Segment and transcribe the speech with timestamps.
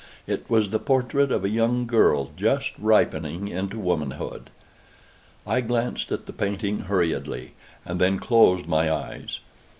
[0.25, 4.49] It was the portrait of a young girl just ripening into womanhood.
[5.45, 7.51] I glanced at the painting hurriedly,
[7.85, 9.41] and then closed my eyes.